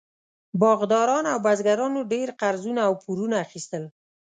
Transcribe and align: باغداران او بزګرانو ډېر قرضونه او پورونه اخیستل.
باغداران 0.61 1.25
او 1.33 1.37
بزګرانو 1.45 2.01
ډېر 2.13 2.27
قرضونه 2.41 2.81
او 2.87 2.93
پورونه 3.03 3.35
اخیستل. 3.45 3.83